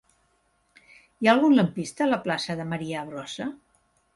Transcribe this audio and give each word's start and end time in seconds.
Hi 1.01 1.29
ha 1.29 1.35
algun 1.35 1.53
lampista 1.59 2.07
a 2.07 2.09
la 2.15 2.19
plaça 2.27 2.59
de 2.63 2.69
Marià 2.73 3.05
Brossa? 3.11 3.49